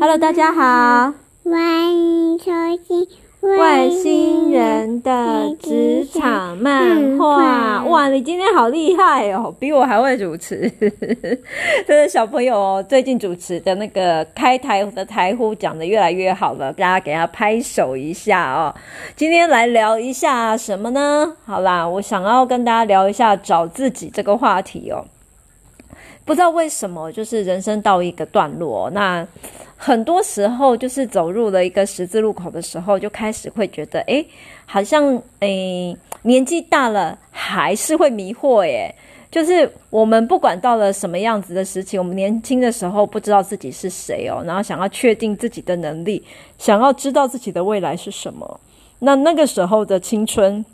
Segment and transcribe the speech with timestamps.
[0.00, 1.12] Hello，大家好，
[1.44, 2.44] 欢迎收
[2.86, 3.06] 听
[3.58, 7.84] 外星人的职场漫画。
[7.84, 10.70] 哇，你今天好厉害哦，比我还会主持。
[11.86, 18.74] 这个小朋友哦，最近主持的那个开台的台呼讲的越来越好了，大家给他拍手一下哦。
[19.14, 21.36] 今天来聊一下什么呢？
[21.44, 25.04] 好啦，我想要跟大家聊一下找自己这个话题哦。
[26.24, 29.26] 不知道为什么，就是人生到一个段落，那
[29.76, 34.26] 很多时候就是走入了一个十字路口的时候，就开始会觉得，诶，
[34.64, 38.94] 好像诶年纪大了还是会迷惑耶。
[39.30, 46.24] 就是我们不管到了什么样子的时期，我们年轻的时候不知道自己是谁哦，然后想要确定自己的能力，
[46.56, 48.60] 想要知道自己的未来是什么。
[49.00, 50.64] 那那个时候的青春，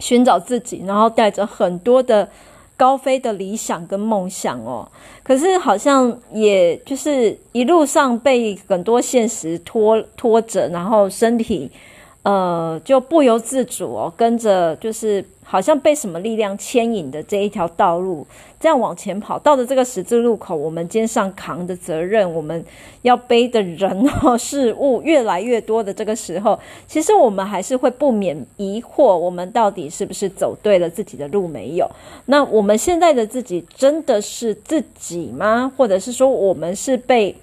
[0.00, 2.28] 寻找自己，然后带着很多的。
[2.76, 4.90] 高飞的理想跟梦想哦，
[5.22, 11.70] 可是好像也就是一路上被很多现实拖拖着，然后身体
[12.24, 15.24] 呃就不由自主哦，跟着就是。
[15.46, 18.26] 好像被什么力量牵引的这一条道路，
[18.58, 22.64] 这样往前跑，到了这个十字路口，我们肩上扛的责任，我们
[23.02, 26.58] 要背的人哦事物越来越多的这个时候，
[26.88, 31.88] 其实我们还是会不免疑惑：我们到底是不是走对了自己的路没有？
[32.24, 35.70] 那我们现在的自己真的是自己吗？
[35.76, 37.36] 或者是说，我们是被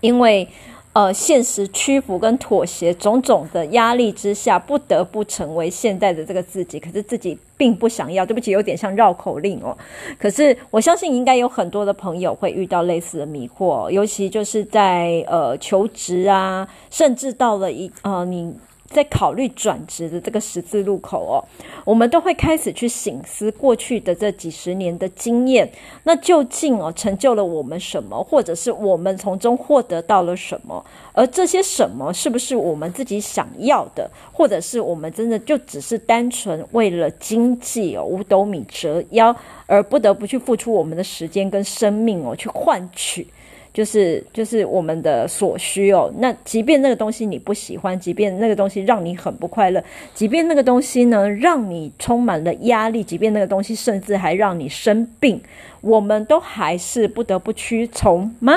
[0.00, 0.48] 因为？
[0.94, 6.78] 呃，现实屈服跟妥协，种种的压力之下，不得不成为现在的这个自己。
[6.80, 9.76] 可是自己并不想要，对不起，有点像绕口令哦。
[10.18, 18.54] 可是我相信，应该有很多的朋友会遇到类似的迷惑，尤其就是在呃求职啊，甚至到了一呃你。
[18.94, 21.42] 在考虑转职的这个十字路口哦，
[21.84, 25.68] 我们都会开始去醒思过去的这几十年的经验，
[26.04, 30.82] 那究竟哦成就了我们什么，或者是我们从中获得到了什么？
[31.12, 39.34] 而这些什么是不是我们自己想要的，或者是我们真的就只是单纯为了经济哦五斗米折腰
[39.66, 43.26] 而不得不去付出我们的时间跟生命哦去换取？
[43.74, 46.10] 就是就是我们的所需哦。
[46.18, 55.42] 那即便那个东西你不喜欢，即便那个东西让你很不快乐，即便那个东西呢让你充满了压力，即便那个东西甚至还让你生病，
[55.82, 58.54] 我们都还是不得不屈从吗？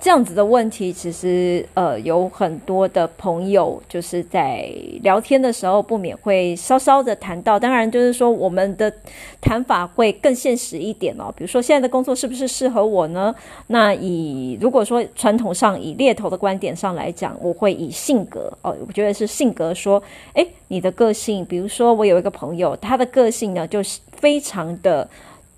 [0.00, 4.64] 这样子的问题，其实呃有很多的朋友就是在
[5.02, 7.58] 聊天的时候不免会稍稍的谈到。
[7.58, 8.92] 当然，就是说我们的
[9.40, 11.34] 谈法会更现实一点哦。
[11.36, 13.34] 比如说，现在的工作是不是适合我呢？
[13.66, 20.00] 那以如果说传统上以猎头的观点上来讲，我会以性格哦，我觉得是性格说，
[20.34, 21.44] 诶，你的个性。
[21.44, 25.08] 比如说，我有一个朋友，他的个性呢就是非常的。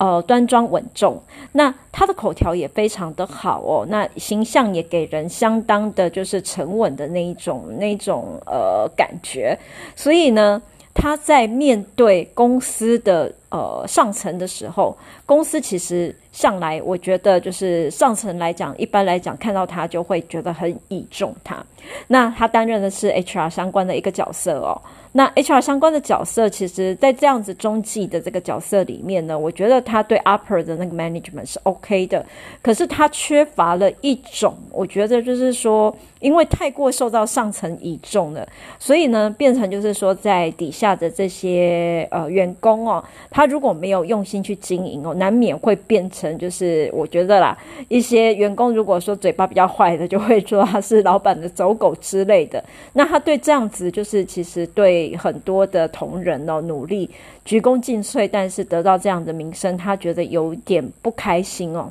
[0.01, 1.23] 呃，端庄稳重，
[1.53, 9.55] 那他的口条也非常的好哦，那形象也给人相当的，就是沉稳的那一种那一种呃感觉，
[9.95, 10.63] 所以呢，
[10.95, 14.97] 他在面对公司的呃上层的时候，
[15.27, 21.63] 公司其实向来我觉得就是上层来讲，一般来讲看到他就会觉得很倚重他，
[22.07, 24.81] 那他担任的是 HR 相关的一个角色哦。
[25.13, 32.25] 那 HR 相关的角色，其实，在这样子中继的这个角色里面呢，我觉得他对 upper 的那个 management 是 OK 的，
[32.63, 38.47] 可是他缺乏了一种，我觉得就是说，因为太过受到上层倚重了，
[38.79, 55.00] 所以呢，变成就是说，在底下的这些呃员工哦，他如果没有用心去经营哦，难免会变成就是我觉得啦，一些员工如果说嘴巴比较坏的，就会说他是老板的走狗之类的，那他对这样子就是其实对。
[55.01, 57.09] 给很多的同仁哦，努力
[57.43, 61.91] 鞠躬尽瘁，但是得到这样的名声，他觉得有点不开心哦。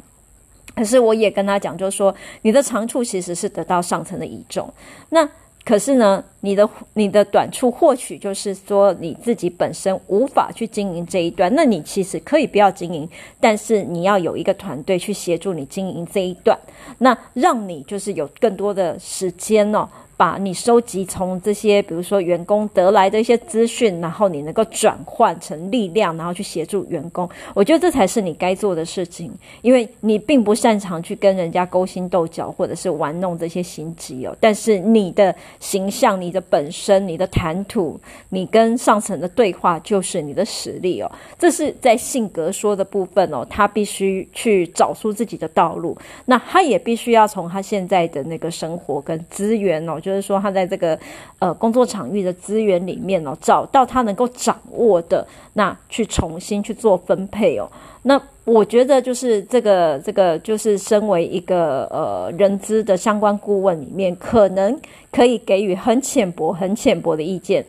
[0.75, 4.71] 可是我也跟他讲，就是说你的长处其实是得到上层的倚重，
[5.09, 5.27] 那
[5.65, 13.09] 可是呢，你的你的短处或许就是说你自己本身无法去经营这一段，那你其实可以不要经营，
[13.39, 16.57] 但是你要有一个团队去协助你经营这一段，
[16.99, 19.89] 那让你就是有更多的时间哦。
[20.19, 27.29] 把你收集从这些，比如说员工得来的一些资讯，然后你能够转换成力量，然后去协助员工。
[27.53, 29.31] 我觉得这才是你该做的事情，
[29.61, 34.35] 因为你并不擅长去跟人家勾心斗角，或者是玩弄这些心机哦。
[34.41, 41.09] 但是你的形象、你的本身、你的谈吐、你跟上层的对话，就是你的实力哦。
[41.37, 50.97] 这是在性格说的部分哦，他必须去找出自己的道路，那他也必须要从他现在的那个生活跟资源哦，就就是说，他在这个
[51.37, 57.69] 呃工作场域的资源里面哦，找到他能够掌握的，那去重新去做分配哦。
[58.01, 64.75] 那我觉得就是这个这个就是身为一个呃人资的相关顾问里面，可能
[65.11, 67.63] 可以给予很浅薄、很浅薄的意见。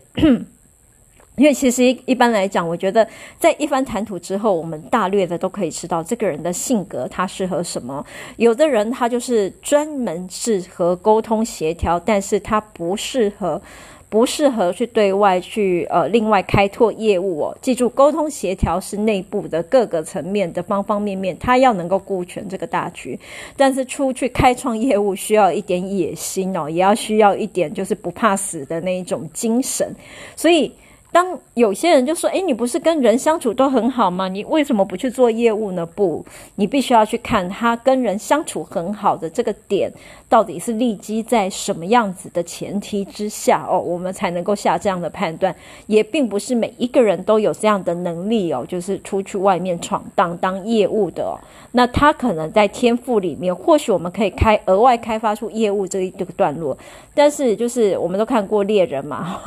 [1.36, 3.06] 因为其实一般来讲，我觉得
[3.38, 8.04] 在一番谈吐之后，我们大略的都可以知道这个人的性格，他适合什么。
[8.36, 13.62] 有的人他就是专门适合沟通协调，但是他不适合，
[14.10, 17.56] 不适合去对外去呃另外开拓业务哦。
[17.62, 23.18] 记住，沟通协调是内部的各个层面的方方面面，他要能够顾全这个大局。
[23.56, 29.94] 但是出去开创业务需要一点野心哦，也要需要一点就是不怕死的那一种精神，
[30.36, 30.70] 所以。
[31.12, 34.28] 当有些人就说：“哎，你不是跟人相处都很好吗？
[34.28, 36.24] 你为什么不去做业务呢？”不，
[36.54, 39.92] 你必须要去看他跟人相处很好的这个点，
[40.30, 45.52] 到底是立基在什么样子的前提之下哦，我们才能够下这样的判断。
[45.88, 51.34] 也并不是每一个人都有这样的能力哦，就是出去外面闯荡当业务的哦。
[51.72, 56.78] 那他可能在天赋里面，或许我们可以开额外开发出业务这一这个段落。
[57.12, 59.40] 但是就是我们都看过猎人嘛，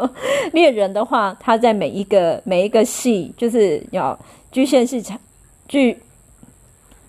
[0.54, 1.04] 猎人的。
[1.08, 4.18] 话他在每一个每一个戏，就是要
[4.52, 5.18] 具现戏强
[5.66, 5.96] 具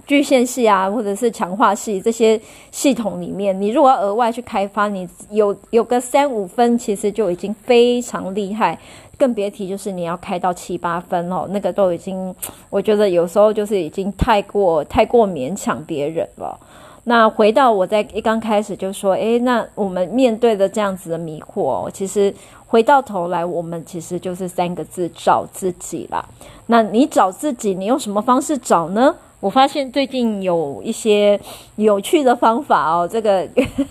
[0.09, 2.41] 具现戏啊，或者是强化系这些
[2.71, 8.75] 系统里面，你如果额外去开发，你有有个三五分，其实就已经非常厉害，
[9.19, 12.33] 更别提就是你要开到七八分哦，那个都已经，
[12.71, 16.59] 我觉得有时候就是已经太过太过勉强别人了。
[17.03, 22.33] 那回到我在一刚开始就说，诶，那我们面对的这样子的迷惑哦，其实。
[22.71, 26.23] 回到头来，我们其实就是三个字：找自己啦。
[26.67, 29.15] 那你找自己，你用什么方式找呢？
[29.39, 31.39] 我发现最近有一些
[31.75, 33.47] 有趣的方法哦，这个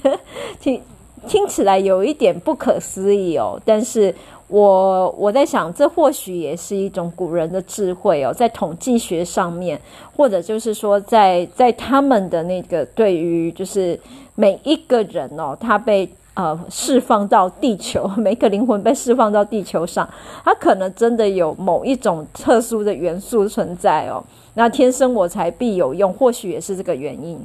[0.61, 0.81] 听
[1.27, 3.61] 听起来有一点不可思议哦。
[3.65, 4.15] 但是
[4.49, 9.81] 我我在想，这或许也是一种古人的智慧哦，在统计学上面，
[10.17, 13.99] 或者就是说在，在他们的那个对于就是
[14.35, 16.09] 每一个人哦，他被。
[16.35, 20.09] 呃，释放到地球， 每个灵魂被释放到地球上，
[20.44, 24.23] 它可能真的有某一种特殊的元素存在哦。
[24.58, 27.38] 那天生我材必有用，或许也是这个原因。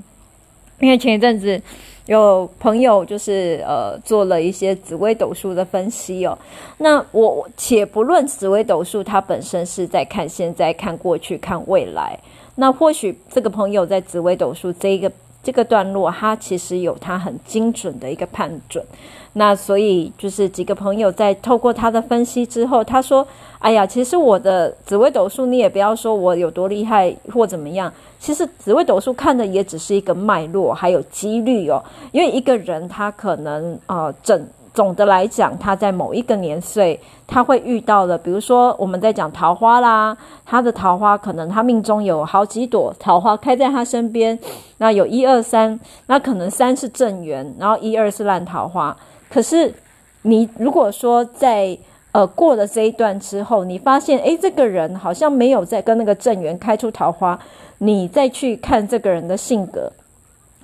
[0.80, 1.62] 因为前一阵子
[2.08, 6.36] 有朋友就是呃做了一些紫微斗数的分析哦。
[6.80, 12.18] 那我且不论紫微斗数，它本身是在看现在、看过去、看未来。
[12.56, 15.12] 那或许这个朋友在紫微斗数这一个。
[15.44, 18.84] 这个段落，他其实有他很精准的一个判准。
[19.34, 23.28] 那所以就是几个朋友在透过他的分析之后，他说
[23.60, 27.92] ：“哎呀，其实我的紫微斗数，你也不要说我有多厉害或怎么样。
[28.20, 31.84] 其实紫微斗数看的也只是一个脉络，还有几率哦。
[32.12, 44.38] 因为一个人他可能啊整。”总的来讲，他在某一个年岁，他会遇到的，比如说我们在讲桃花啦，他的桃花可能他命中有好几朵桃花开在他身边，
[44.80, 48.98] 那有一二三，那可能三是正缘，然后一二是烂桃花。
[49.30, 49.72] 可是
[50.24, 51.78] 你如果说在
[52.12, 57.40] 呃过了这一段之后，你发现诶，这个人好像没有在跟那个正缘开出桃花，
[57.78, 59.92] 你再去看这个人的性格，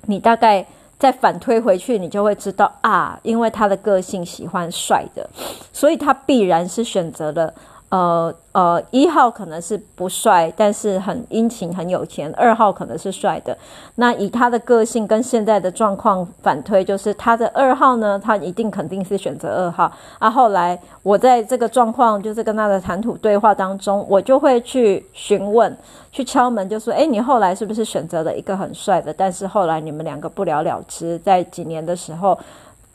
[0.06, 0.66] 你大概。
[1.00, 5.28] 再反推回去，你就会知道啊，因为他的个性喜欢帅的，
[5.72, 7.52] 所以他必然是选择了。
[7.90, 13.56] 呃呃，一号可能是不帅，但是很殷勤、很有钱；二号可能是帅的。
[13.96, 19.90] 那以他的个性跟现在的状况反推，就是他的二号呢，他一定肯定是选择二号。
[20.18, 25.76] 啊，后来我在这个状况，就是跟他的谈吐对话当中，我就会去询问、
[26.12, 29.12] 去敲门，就说：“诶，你后来是不是选择了一个很帅的？
[29.12, 32.38] 但是后来你们两个不了了之，在几年的时候。”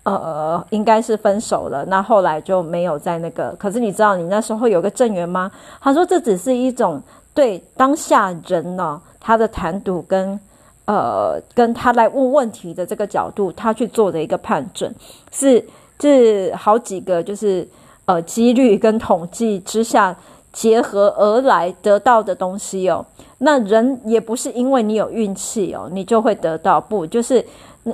[0.06, 1.84] 呃，应该是分手了。
[1.86, 3.56] 那后来就没有在那个。
[3.58, 5.52] 可是你知道你那时候有个正缘吗？
[5.82, 7.02] 他说这只是一种
[7.34, 10.40] 对当下人呢、他的谈吐跟
[10.86, 14.94] 呃跟他来问问题的这个角度，他去做的一个判准，
[15.32, 15.66] 是
[16.00, 17.68] 是好几个就是
[18.06, 20.16] 呃几率跟统计之下
[20.54, 23.04] 结合而来得到的东西哦。
[23.40, 27.44] 那人也不是因为你有运气哦，你就会得到，不就是。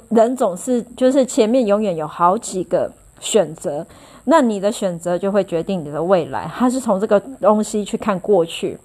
[0.08, 3.86] 人总是就是前面永远有好几个选择，
[4.24, 6.50] 那你的选择就会决定你的未来。
[6.56, 8.78] 他是从这个东西去看过去，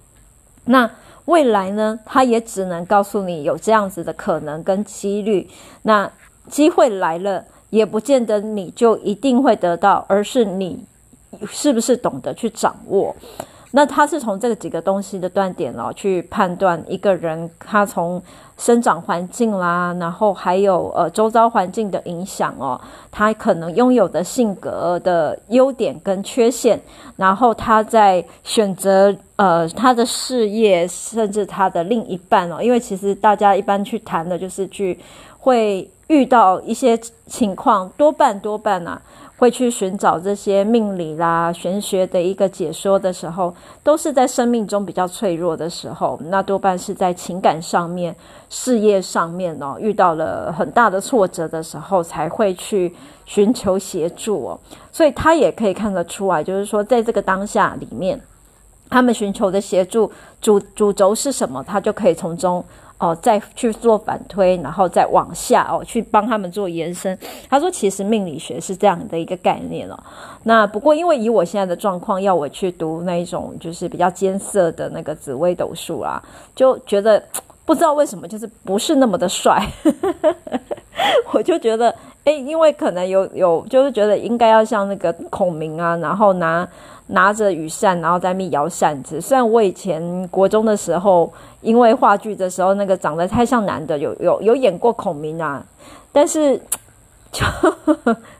[0.65, 0.89] 那
[1.23, 1.97] 未来呢？
[2.05, 5.49] 他也只能告诉你有这样子的可能跟几率。
[5.83, 6.11] 那
[6.49, 10.83] 机会来了，也不见得你就一定会得到，而是你
[11.49, 13.15] 是不是懂得去掌握。
[13.71, 18.21] 那他是从这几个东西的断点哦，去判断一个人他从。
[18.57, 22.79] 生长环境啦，然后还有呃周遭环境的影响哦，
[23.11, 26.79] 他可能拥有的性格的优点跟缺陷，
[27.15, 34.97] 然后他在选择呃他的事业，甚至他的另一半哦，因为其实大家一般去谈的就是去
[35.39, 39.01] 会遇到一些情况，多半多半啊。
[39.37, 43.53] 会去寻找这些命理啦、玄学的一个解说的时候，
[43.83, 48.15] 都是在生命中比较脆弱的时候，那多半是在情感上面、
[48.49, 52.93] 事业上面哦，遇到了很大的挫折的时候，才会去
[53.25, 54.59] 寻求协助哦。
[54.91, 58.19] 所以他也可以看得出来，就是说，在这个当下里面，
[58.89, 62.65] 他们寻求的协助主主轴是什么，他就可以从中。
[62.99, 67.17] 哦，再去做反推，然后再往下哦，去帮他们做延伸。
[67.49, 69.97] 他说，其实命理学是这样的一个概念哦。
[70.43, 76.21] 那不过，因为以我现在的状况，要我去读那一种就是比较艰涩的那个紫微斗数啊，
[76.55, 77.23] 就觉得
[77.65, 79.61] 不知道为什么，就是不是那么的帅。
[81.33, 81.93] 我就觉得，
[82.27, 86.67] 哎，因为可能有有，就是觉得应该要像那个孔明啊，然后拿。
[87.09, 89.21] 拿着羽扇，然后在那摇扇子。
[89.21, 91.31] 虽然我以前国中的时候，
[91.61, 95.65] 因为话剧的时候那个长得太像男的，有有有演过孔明啊，
[96.11, 96.61] 但是
[97.31, 97.45] 就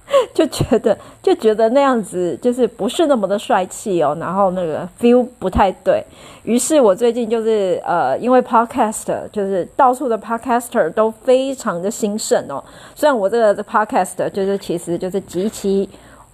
[0.33, 6.03] 就觉得就觉得那样子就是不是那么的帅气哦，然后那个 feel 不太对。
[6.43, 12.63] 于是我最近就是呃，因为 podcast 就是到处的 podcaster 都非常的兴盛哦。
[12.95, 15.89] 虽然我这个 podcast 就是其实就是极其。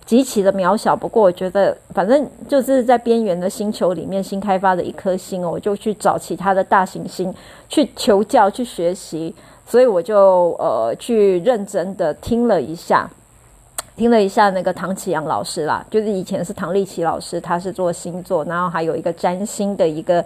[0.06, 7.34] 极其的渺小，不过我觉得，反正就是在边缘的星球里面新开发的一颗星哦，我就去找其他的大行星
[7.70, 9.34] 去求教、去学习，
[9.66, 13.10] 所以我就呃去认真的听了一下，
[13.96, 20.24] 听了一下那个唐启阳老师啦，就是以前是唐立淇老师，他是做星座，然后还有一个占星的一个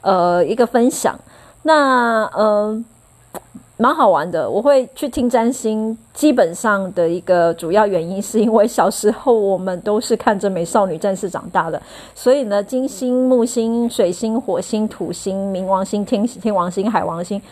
[0.00, 1.18] 呃一个分享，
[1.62, 2.44] 那嗯。
[2.44, 2.84] 呃
[3.76, 5.98] 蛮好玩的，我会去听占星。
[6.12, 11.82] 基本上的一个主要原因，是因为小时候我们都是看着《美少女战士》长大的，
[12.14, 17.42] 所以呢，金星、木星、水星、火星、土星、冥王星、天天王星、海王星，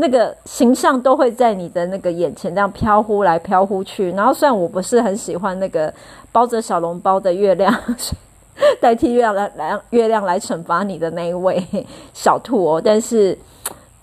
[0.00, 4.12] 那个形象都会在你的那个眼前这样飘忽来飘忽去。
[4.12, 5.92] 然后，虽然我不是很喜欢那个
[6.30, 7.74] 包着小笼包的月亮，
[8.80, 11.62] 代替月亮来来月亮来惩罚你的那一位
[12.14, 13.36] 小兔哦，但是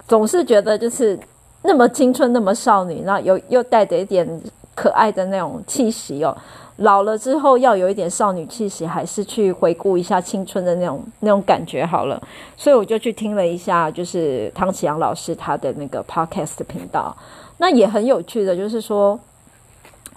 [0.08, 1.18] 总是觉得就是。
[1.68, 4.24] 那么青春，那么少女，然后又又带着一点
[4.75, 6.38] 可爱的那种气息哦。
[6.77, 12.22] 老了之后要有一点少女气息，还是去回顾一下青春的那种那种感觉好了。
[12.58, 17.15] 所以我就去听了一下，就是唐綺阳老师他的那个 podcast 频道。
[17.58, 19.20] 那也很有趣的，就是说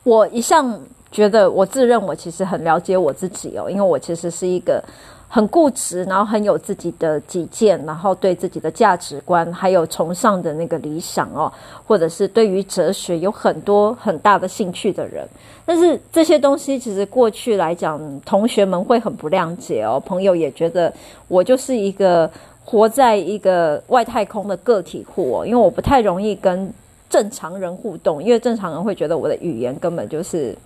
[0.02, 0.80] 我一向
[1.12, 4.82] 觉得我自认我其实很了解我自己哦，因为我其实是一个。
[5.30, 11.52] 很固执，然后很有自己的己见，然后对自己的价值观，还有崇尚的那个理想哦，
[11.86, 15.28] 或者是对于哲学有很多很大的兴趣的人。
[15.66, 20.90] 但是这些东西其实过去来讲，同学们会很不谅解哦，朋友也觉得
[21.28, 22.30] 我就是一个
[22.64, 26.72] 活在一个外太空的个体户哦，因为我不太容易跟
[27.10, 30.56] 正常人互动，因为正常人会觉得我的语言根本就是。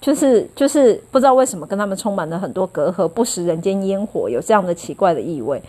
[0.00, 5.62] 就是就是不知道为什么跟他们充满了很多隔阂，不食人间烟火，有这样的奇怪的意味。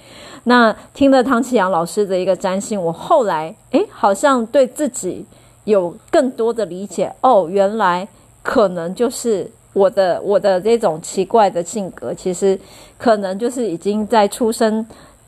[0.46, 5.26] 那听了唐綺阳老师的一个占星，我后来诶好像对自己
[5.66, 8.08] 有更多的理解哦，原来
[8.42, 12.58] 可能就是我的我的这种奇怪的性格，其实
[12.98, 14.88] 可能就是已经在出生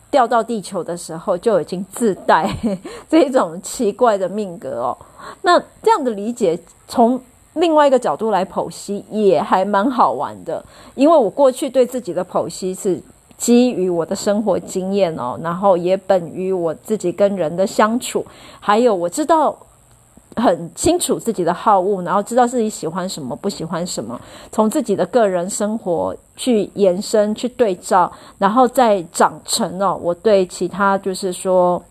[0.09, 2.49] 掉到地球的时候就已经自带
[3.09, 4.97] 这种奇怪的命格哦。
[5.41, 6.57] 那这样的理解
[6.87, 7.21] 从。
[7.55, 10.63] 另外一个角度来剖析也还蛮好玩的，
[10.95, 13.01] 因为我过去对自己的剖析是
[13.37, 18.25] 基于我的生活经验哦，然后也本于我自己跟人的相处，
[18.59, 19.55] 还有我知道
[20.35, 24.19] 很清楚自己的好恶，然后知道自己喜欢什么不喜欢什么，
[24.51, 31.81] 从自己的个人生活去延伸去对照，然后再长成哦，我对其他就是说。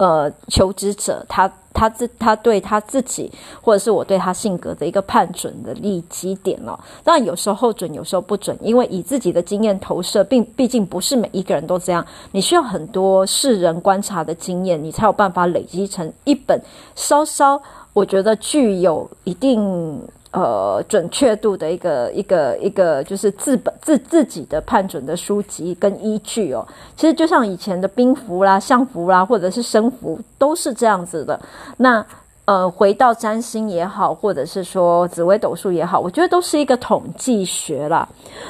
[0.00, 3.30] 呃，求职者他他自他对他自己，
[3.60, 6.72] 或者是我对他性格的一个判准的利基点哦。
[7.04, 12.02] 当然有时候准，有时候不准，因为以自己的经验投射，并毕竟不是每一个人都这样。
[12.32, 16.58] 你需要很多世人观察的经验，你才有办法累积成一本
[16.96, 17.60] 稍稍
[17.92, 20.00] 我觉得具有一定。
[20.32, 26.64] 呃，准确度的一个一个一个，就是自本自自己的判准的书籍跟依据哦。
[26.96, 31.40] 其实就像以前的兵符啦、相符啦，或者是生符，都是这样子的。
[31.78, 32.06] 那
[32.50, 38.08] 呃，回到占星也好，或者是说紫微斗数也好，我觉得都是一个统计学啦。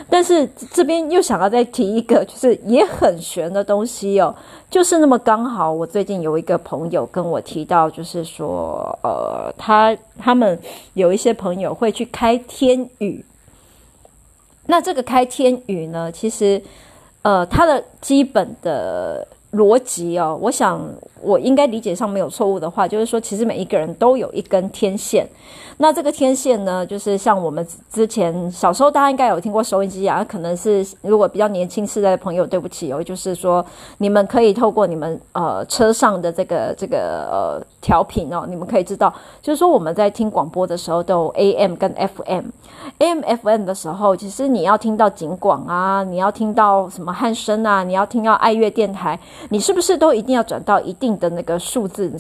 [0.09, 4.35] 但是这边又想要再提一个，就是也很玄的东西哦，
[4.71, 10.59] 就是那么刚好，我最近有一个朋友跟我提到，就是说，呃，他他们
[10.95, 13.23] 有一些朋友会去开天语。
[14.64, 16.62] 那这个开天语呢，其实，
[17.21, 19.28] 呃，它的基本的。
[19.52, 20.80] 逻辑哦，我想
[21.21, 25.26] 我应该理解上没有错误的话，就是说，其实每一个人都有一根天线。
[25.78, 30.23] 那这个天线呢，就是像我们之前小时候，大家应该有听过收音机啊。
[30.23, 33.64] 可能是如果比较年轻世代的朋友，对不起哦，就是说
[33.97, 42.46] 你们可以透过你们呃车上的这个这个呃调频哦，你们可以知道，就是说我们在听广播的时候都有 AM 跟 FM。
[42.99, 49.18] AM、FM 的时候，其实你要听到警广啊，你要听到什么汉声啊，你要听到爱乐电台，
[49.49, 52.12] 你是不是都一定要转到一定的那个数字？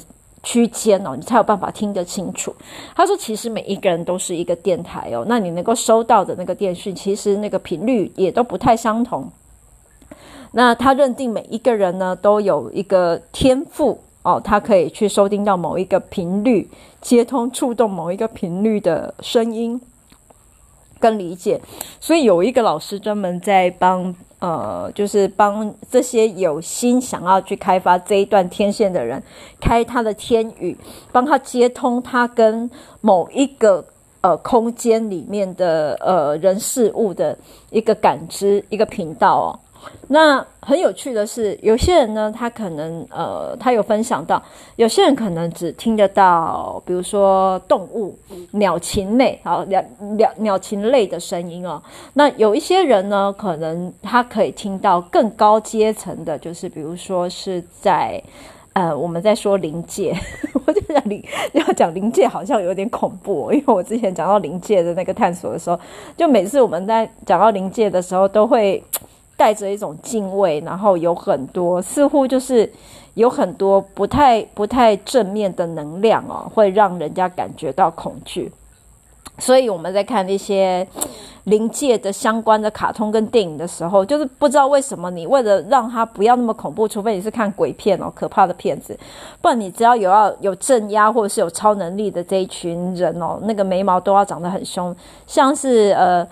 [0.42, 2.54] 区间哦，你才有办法听得清楚。
[2.96, 9.30] 他说，其实每一个人都是一个电台哦，那你能够收到的那个电讯，其实那个频率也都不太相同。
[10.52, 16.68] 那他认定每一个人呢，都有一个天赋哦，他可以去收听到某一个频率，
[17.00, 19.80] 接通触动某一个频率的声音
[20.98, 21.60] 跟理解。
[22.00, 24.14] 所以有一个老师专门在帮。
[24.40, 29.22] 呃，就是帮这些有心想要去开发这一段天线的人，
[29.60, 30.74] 开他的天语，
[31.12, 32.70] 帮他接通他跟
[33.02, 33.84] 某一个
[34.22, 37.36] 呃空间里面的呃人事物的
[37.68, 39.48] 一个感知一个频道哦。
[40.08, 44.42] 那很有趣的是，有些人呢，他可能呃，他有分享到，
[44.76, 48.18] 有些人可能只听得到，比如说动物、
[48.52, 49.82] 鸟禽类，好，鸟
[50.16, 51.80] 鸟鸟禽类的声音哦。
[52.14, 58.22] 那有一些人呢，可能他可以听到更高阶层的，就是比如说是在
[58.72, 60.14] 呃，我们在说灵界，
[60.66, 65.78] 我就讲灵要讲灵界好像有点恐怖，因为我之前讲到灵界的那个探索的时候，
[66.16, 68.82] 就每次我们在讲到灵界的时候，都会。
[69.40, 72.70] 带着一种敬畏，然后有很多似乎就是
[73.14, 78.52] 有很多不太不太正面的能量哦，会让人家感觉到恐惧。
[79.38, 80.86] 所以我们在看那些
[81.44, 88.94] 灵界的相关的卡通跟电影的时候，就是不知道为什么你为了让它不要那么恐怖，除非你是看鬼片哦，可怕的片子，
[89.40, 94.94] 不然你只要有要有镇压或者是有超能力的这一群人哦，那个眉毛都要长得很凶，
[95.26, 96.28] 像是呃。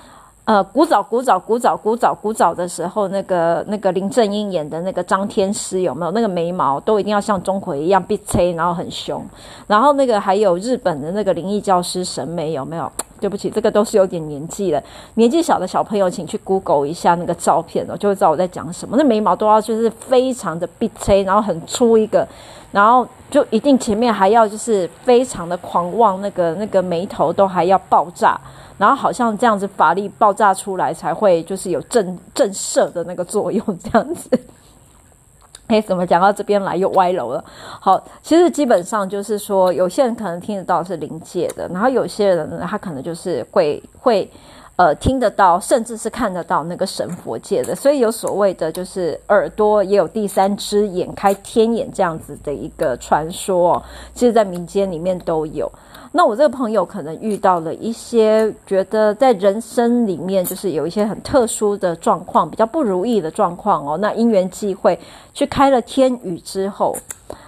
[0.49, 6.13] 呃，古早古早古早古早古早的时候，那个那个林正英演的那个张天师有没有？
[6.13, 9.23] 那个眉毛都一定要像钟馗一样碧翠，然后很凶。
[9.67, 12.91] 然后那个还有日本的那个灵异教师神眉有没有？
[13.21, 14.83] 对不起，这个都是有点年纪了。
[15.17, 18.97] 年纪小的小朋友，请去 Google 一下那个照片哦，就会知道我在讲什么。
[18.97, 22.27] 那眉毛都要就是非常的碧翠，然后很粗一个，
[22.73, 28.41] 然后就一定前面还要就是非常的狂妄，那个那个眉头都还要爆炸。
[28.79, 34.31] 然后好像这样子法力爆炸出来才会就是有震震慑的那个作用这样子。
[35.69, 37.45] 哎，怎么讲到这边来又歪楼了？
[37.79, 44.31] 好，其实基本上就是说，有些人可能听得到是灵界的，然后有些人呢，他可能就是会会
[44.77, 47.75] 呃听得到，甚至是看得到那个神佛界的。
[47.75, 53.83] 所以有所谓的就是耳朵也有第三只眼，开天眼这样子的一个传说，
[54.15, 55.71] 其实在民间里面都有。
[56.13, 63.97] 那我这个朋友可能遇到了一些觉得在人生里面就是有一些很特殊的状况，比较不如意的状况哦。
[63.99, 64.99] 那因缘际会
[65.35, 66.97] 去开了天宇之后，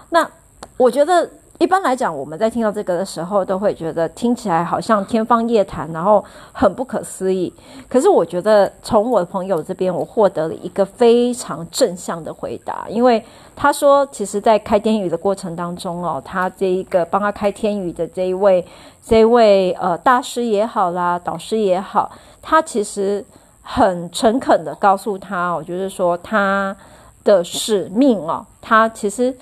[0.09, 0.29] 那
[0.77, 1.29] 我觉得。
[1.61, 7.53] 一般来讲，我们在听到这个的时候，都会觉得听起来好像天方夜谭，然后很不可思议。
[7.87, 13.23] 可是我觉得，从我的朋友这边，我获得了一个非常正向的回答，因为
[13.55, 18.67] 他说，其实，在开天语的过程当中哦，他这一个帮他开天语的这一位，
[19.05, 23.23] 这一位呃大师也好啦，导师也好，他其实
[23.61, 26.75] 很诚恳的告诉他，我就是说他
[27.23, 29.37] 的使命哦，他其实。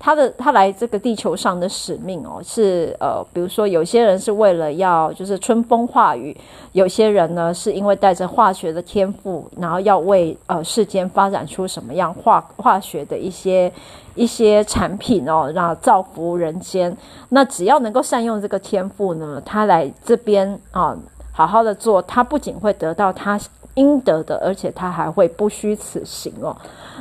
[0.00, 6.36] 他的他来这个地球上的使命哦，是呃，比如说有些人是为了要就是春风化雨，
[6.70, 13.72] 有些人呢是因为带着化学的天赋，然后要为呃世间发展出什么样化化学的一些
[14.14, 16.96] 一些产品哦，让造福人间。
[17.30, 20.96] 那只要能够善用这个天赋呢，他来这边啊，
[21.32, 23.38] 好好的做，他不仅会得到他
[23.74, 26.56] 应得的，而且他还会不虚此行哦。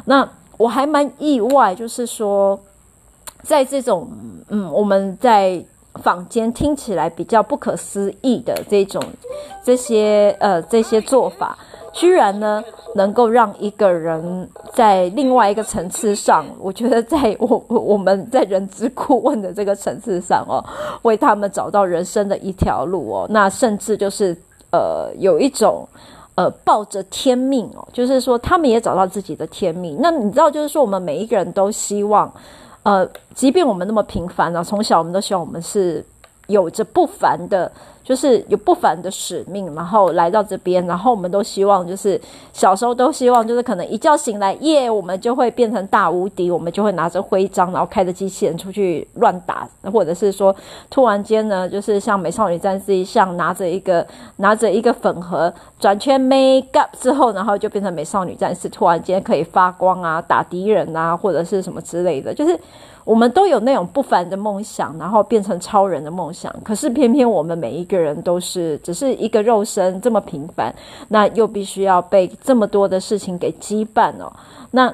[0.05, 2.59] 那我还蛮意外，就是说。
[3.47, 4.09] 在这种
[4.49, 5.63] 嗯，我们在
[6.03, 9.01] 坊间听起来比较不可思议的这种
[9.63, 11.57] 这些呃这些做法，
[11.93, 12.61] 居然呢
[12.93, 20.61] 能够让一个人在另外一个层次上，我觉得在我我们在人资顾问的这个层次上哦，
[21.03, 24.35] 为他们找到人生的一条路哦，那甚至就是
[24.71, 25.87] 呃有一种
[26.35, 29.97] 呃抱着天命哦，就是说他们也找到自己的天命。
[29.99, 32.31] 那你知道，就是说我们每一个人都希望，
[32.87, 36.01] 呃，即便我们那么平凡啊，从小我们都希望我们是
[36.47, 37.71] 有着不凡的。
[38.07, 42.17] 就是有不凡的使命，然后来到这边，然后我们都希望，就是
[42.53, 50.55] 小时候都希望，就是可能一觉醒来，耶，我们就会变成大无敌，我们就会拿着徽章，然后开着机器人出去乱打，或者是说，
[50.89, 54.07] 突然间呢，就是像美少女战士一样，拿着一个
[54.37, 62.57] 拿着一个粉盒转圈 make up 之后，然后就变成美少女战士，突然间可以发光啊，打敌人啊，或者是什么之类的，就是。
[63.07, 66.53] 我们都有那种不凡的梦想，然后变成超人的梦想。
[66.61, 70.75] 可是偏偏我们每一个人都是只是一个肉身这么平凡，
[71.07, 74.31] 那又必须要被这么多的事情给羁绊哦。
[74.71, 74.93] 那。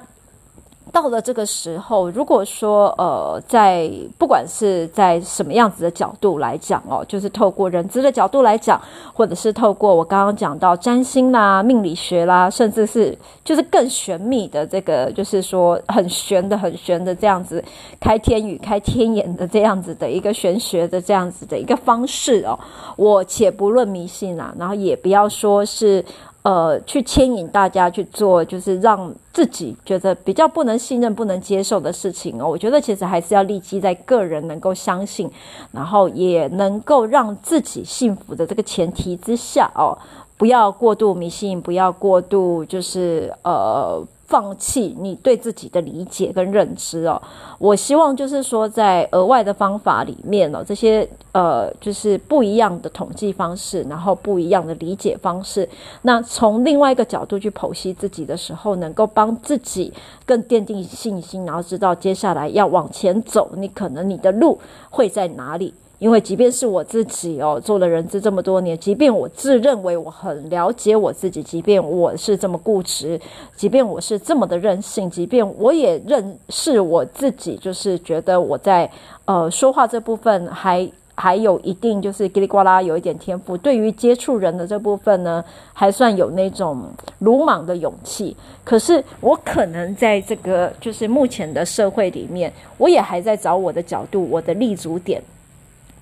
[0.94, 8.80] 到了这个时候，如果说呃，在不管是在什么样子的角度来讲哦，就是透过人资的角度来讲，
[9.12, 17.64] 或者是透过我刚刚讲到占星啦、命理学啦，甚至是就是更玄秘的这个，就是说很玄的、很玄的这样子
[18.00, 22.60] 开天语、开天眼的这样子的一个玄学的这样子的一个方式哦，
[22.98, 26.06] 我且不论迷信啊，然后也不要说是。
[26.44, 32.48] 呃，去牵引大家去做，就是让自己觉得比较不能信任、不能接受的事情哦。
[32.48, 35.32] 我觉得其实还是要立基在个人能够相信，
[35.72, 39.98] 然后也能够让自己幸福的这个前提之下哦，
[40.38, 44.06] 不要过度迷信，不要过度就是呃。
[44.26, 47.22] 放弃你对自己的理解跟认知哦，
[47.60, 55.68] 我希望就是说，在额外的方法里面哦，这些呃，就是不一样的统计方式，然后不一样的理解方式，
[56.04, 59.94] 那从另外一个角度去剖析自己的时候，能够帮自己
[60.26, 64.60] 更奠定信心，然后知道接下来要往前走，你可能你的路
[64.90, 65.74] 会在哪里。
[66.04, 73.18] 因为即便是我自己哦，做了人资这么多年，即便我自认为我很了解我自己，即便我是这么固执，
[73.56, 78.92] 即便我是这么的任性，即便我也认识我自己，就是觉得我在
[79.24, 80.86] 呃说话这部分还
[81.16, 86.82] 还有一定就是叽里呱啦有一点天赋，对于接触人的这部分呢，还算有那种
[87.20, 88.36] 鲁莽的勇气。
[88.66, 95.24] 可是我可能在这个就是目前的社会里面，我也还在找我的角度，我的立足点。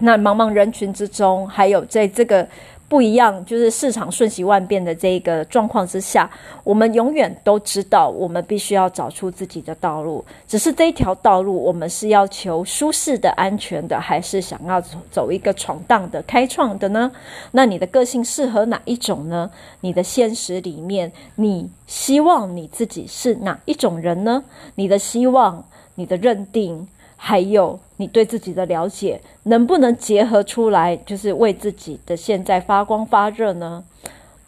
[0.02, 2.48] 那茫茫人群之中，还有在这个
[2.90, 6.30] 不一样，就是市场瞬息万变的这个状况之下，
[6.64, 10.26] 我们永远都知道，我们必须要找出自己的道路。
[10.48, 17.10] 只是这一条道路，我们是要求舒适的、安全的，还是想要走走一个闯荡的、开创的呢？
[17.52, 19.50] 那你的个性适合哪一种呢？
[19.80, 24.44] 你的现实里面，你希望你自己是哪一种人呢？
[24.76, 25.64] 你的希望，
[25.96, 26.88] 你的认定。
[27.24, 33.84] 还有你对自己的了解，能不能结合出来，就是为自己的现在发光发热呢？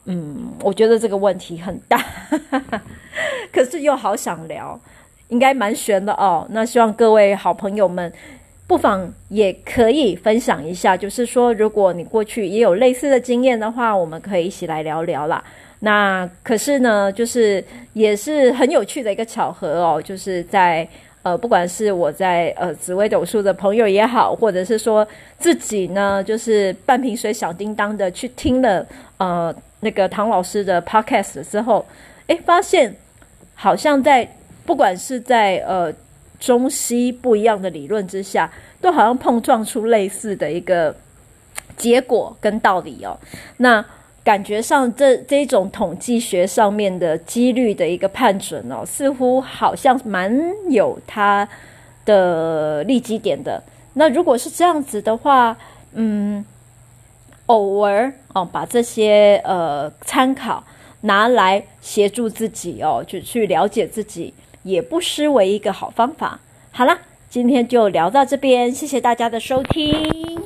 [0.06, 2.04] 嗯，我觉得这个问题很大，
[3.54, 4.78] 可是又好想聊，
[5.28, 6.48] 应该蛮悬的哦。
[6.50, 8.12] 那希望各位好朋友们，
[8.66, 15.44] 不妨也可以分享一下，就是说，如果你过去也有类似的经验的话，我们可以一起来聊聊啦。
[15.82, 20.90] 那可是呢，就是也是很有趣的一个巧合哦，就是在。
[21.24, 25.08] 呃，不管是我在呃紫微斗数的朋友也好，或者是说
[25.40, 28.86] 自己呢，就是半瓶水响叮当的去听了
[29.18, 31.86] 呃那个唐老师的 podcast 之后，
[32.28, 32.96] 诶，发现
[33.56, 35.92] 好像在不管是在呃
[36.40, 40.94] 中西不一样的理论之下，都好像碰撞出类似的一个
[41.78, 43.18] 结果跟道理哦。
[43.58, 43.84] 那。
[44.24, 50.34] 感觉上这，这种统计学上面的几率的一个判准哦，似乎好像蛮
[50.70, 51.48] 有它
[52.06, 53.62] 的立基点的。
[53.96, 55.58] 那如果是这样子的话，
[55.94, 56.44] 嗯，
[57.48, 60.64] 偶尔哦，把这些呃参考
[61.02, 64.34] 拿来协助自己哦，就去了解自己，
[64.64, 66.40] 也不失为一个好方法。
[66.72, 66.98] 好啦，
[67.30, 70.42] 今天就聊到这边，谢谢大家的收听。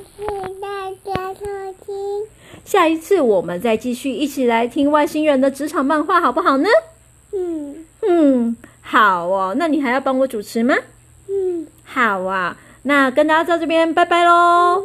[2.67, 6.67] 下一次我们再继续一起来听外星人的职场漫画，好不好呢？
[7.31, 9.55] 嗯嗯，好哦。
[9.57, 10.75] 那你还要帮我主持吗？
[11.29, 12.57] 嗯，好啊。
[12.81, 14.83] 那跟大家在这边拜拜喽。